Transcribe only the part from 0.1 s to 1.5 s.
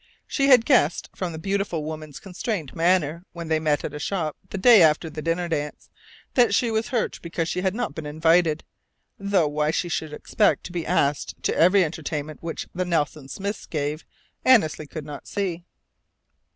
She had guessed, from the